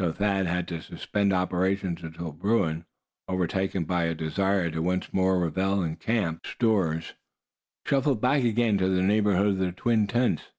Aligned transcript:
So 0.00 0.10
Thad 0.10 0.46
had 0.46 0.66
to 0.66 0.82
suspend 0.82 1.32
operations 1.32 2.02
until 2.02 2.32
Bruin, 2.32 2.84
overtaken 3.28 3.84
by 3.84 4.06
a 4.06 4.14
desire 4.16 4.72
to 4.72 4.82
once 4.82 5.12
more 5.14 5.38
revel 5.38 5.84
in 5.84 5.90
the 5.92 5.96
camp 5.98 6.44
stores, 6.48 7.12
shuffled 7.86 8.20
back 8.20 8.42
again 8.42 8.76
to 8.78 8.88
the 8.88 9.02
neighborhood 9.02 9.46
of 9.46 9.58
the 9.58 9.70
twin 9.70 10.08
tents. 10.08 10.50